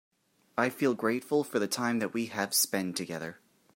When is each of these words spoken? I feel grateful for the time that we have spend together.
I 0.57 0.69
feel 0.71 0.95
grateful 0.95 1.43
for 1.43 1.59
the 1.59 1.67
time 1.67 1.99
that 1.99 2.11
we 2.11 2.25
have 2.25 2.55
spend 2.55 2.95
together. 2.97 3.37